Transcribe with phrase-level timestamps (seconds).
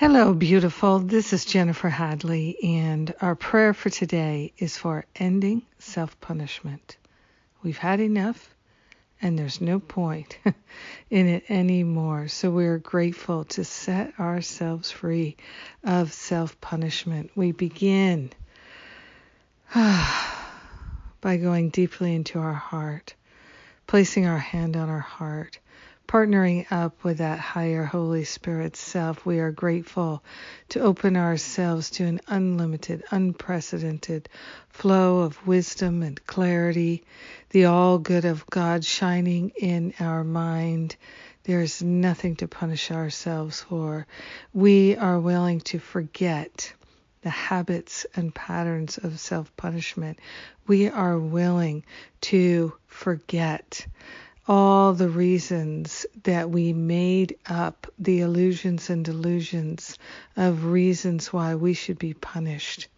[0.00, 1.00] Hello, beautiful.
[1.00, 6.96] This is Jennifer Hadley, and our prayer for today is for ending self punishment.
[7.64, 8.54] We've had enough,
[9.20, 10.38] and there's no point
[11.10, 12.28] in it anymore.
[12.28, 15.36] So we're grateful to set ourselves free
[15.82, 17.32] of self punishment.
[17.34, 18.30] We begin
[19.74, 20.14] by
[21.22, 23.14] going deeply into our heart,
[23.88, 25.58] placing our hand on our heart
[26.08, 30.24] partnering up with that higher Holy Spirit self, we are grateful
[30.70, 34.26] to open ourselves to an unlimited, unprecedented
[34.70, 37.04] flow of wisdom and clarity,
[37.50, 40.96] the all good of God shining in our mind.
[41.44, 44.06] There is nothing to punish ourselves for.
[44.54, 46.72] We are willing to forget
[47.20, 50.18] the habits and patterns of self punishment.
[50.66, 51.84] We are willing
[52.22, 53.86] to forget
[54.48, 59.98] all the reasons that we made up, the illusions and delusions
[60.36, 62.88] of reasons why we should be punished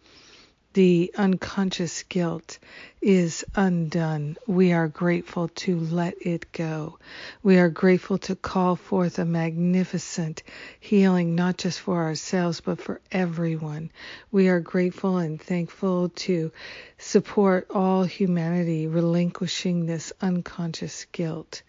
[0.73, 2.57] the unconscious guilt
[3.01, 4.37] is undone.
[4.47, 6.97] We are grateful to let it go.
[7.43, 10.43] We are grateful to call forth a magnificent
[10.79, 13.91] healing, not just for ourselves, but for everyone.
[14.31, 16.51] We are grateful and thankful to
[16.97, 21.63] support all humanity relinquishing this unconscious guilt,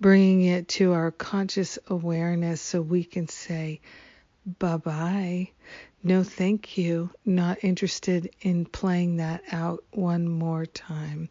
[0.00, 3.80] bringing it to our conscious awareness so we can say,
[4.58, 5.50] bye bye.
[6.02, 7.10] No, thank you.
[7.26, 11.28] Not interested in playing that out one more time.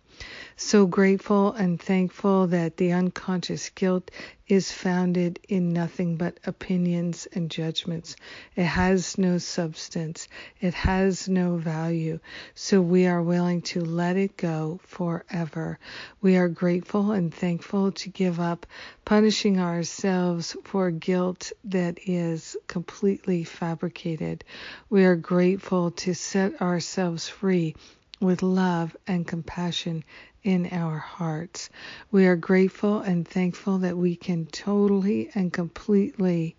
[0.58, 4.12] So grateful and thankful that the unconscious guilt
[4.50, 8.16] is founded in nothing but opinions and judgments.
[8.56, 10.28] It has no substance.
[10.60, 12.20] It has no value.
[12.56, 15.78] So we are willing to let it go forever.
[16.20, 18.66] We are grateful and thankful to give up
[19.06, 24.44] punishing ourselves for guilt that is completely fabricated.
[24.90, 27.76] We are grateful to set ourselves free
[28.20, 30.04] with love and compassion
[30.44, 31.70] in our hearts.
[32.12, 36.56] We are grateful and thankful that we can totally and completely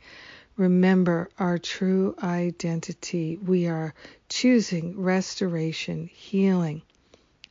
[0.56, 3.38] remember our true identity.
[3.38, 3.94] We are
[4.28, 6.82] choosing restoration, healing,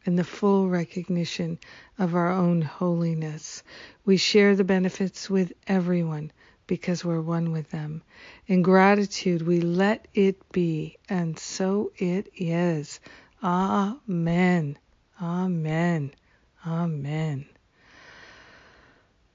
[0.06, 1.60] and the full recognition
[1.98, 3.64] of our own holiness.
[4.06, 6.32] We share the benefits with everyone
[6.68, 8.04] because we're one with them.
[8.48, 13.00] In gratitude, we let it be, and so it is.
[13.44, 14.78] Amen.
[15.22, 16.12] Amen.
[16.66, 17.46] Amen.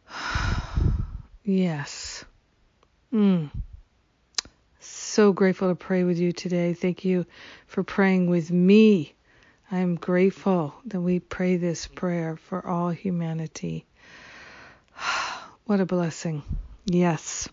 [1.45, 2.25] yes.
[3.13, 3.51] Mm.
[4.81, 6.75] So grateful to pray with you today.
[6.75, 7.27] Thank you
[7.67, 9.15] for praying with me.
[9.71, 13.87] I'm grateful that we pray this prayer for all humanity.
[15.67, 16.43] what a blessing.
[16.87, 17.49] Yes.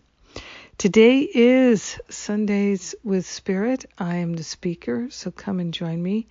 [0.82, 3.84] Today is Sundays with Spirit.
[3.98, 6.26] I am the speaker, so come and join me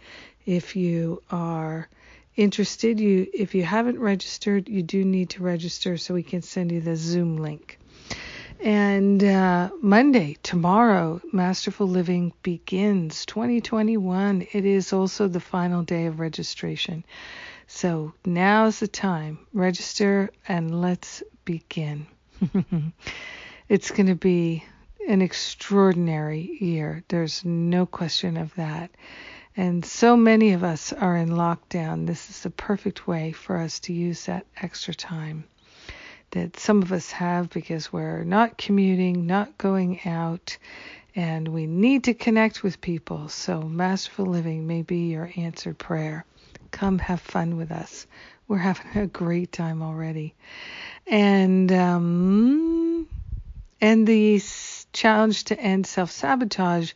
[0.46, 1.88] if you are
[2.36, 3.00] interested.
[3.00, 6.82] You if you haven't registered, you do need to register so we can send you
[6.82, 7.80] the Zoom link.
[8.60, 14.48] And uh, Monday, tomorrow, Masterful Living begins 2021.
[14.52, 17.06] It is also the final day of registration.
[17.68, 19.48] So now's the time.
[19.54, 22.06] Register and let's begin.
[23.70, 24.64] it's going to be
[25.08, 27.04] an extraordinary year.
[27.08, 28.92] There's no question of that.
[29.58, 32.08] And so many of us are in lockdown.
[32.08, 35.44] This is the perfect way for us to use that extra time
[36.32, 40.58] that some of us have because we're not commuting, not going out,
[41.16, 43.28] and we need to connect with people.
[43.28, 46.26] So, Masterful Living may be your answered prayer.
[46.72, 48.08] Come have fun with us.
[48.48, 50.36] We're having a great time already.
[51.06, 53.08] And um,
[53.82, 54.42] and the
[54.94, 56.94] challenge to end self sabotage,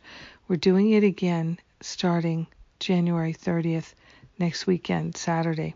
[0.48, 2.46] we're doing it again starting
[2.78, 3.92] January 30th,
[4.38, 5.74] next weekend, Saturday.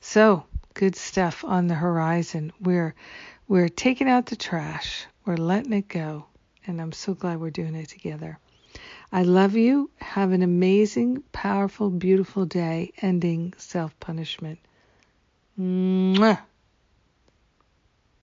[0.00, 2.52] So, good stuff on the horizon.
[2.60, 2.94] We're
[3.48, 5.06] we're taking out the trash.
[5.24, 6.26] We're letting it go.
[6.66, 8.38] And I'm so glad we're doing it together.
[9.10, 9.90] I love you.
[10.00, 14.58] Have an amazing, powerful, beautiful day ending self punishment.
[15.58, 16.38] Mwah.